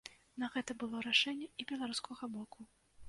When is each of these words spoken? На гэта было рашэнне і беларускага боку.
На 0.43 0.47
гэта 0.53 0.75
было 0.83 1.03
рашэнне 1.09 1.47
і 1.65 1.67
беларускага 1.73 2.33
боку. 2.39 2.59